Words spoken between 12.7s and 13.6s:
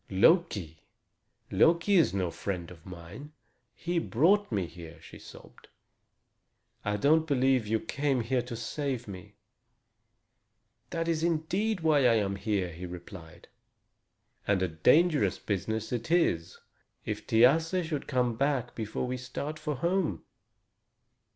he replied,